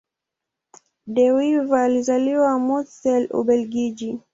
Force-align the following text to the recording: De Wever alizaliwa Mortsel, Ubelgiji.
De 1.07 1.31
Wever 1.31 1.79
alizaliwa 1.83 2.59
Mortsel, 2.59 3.29
Ubelgiji. 3.31 4.19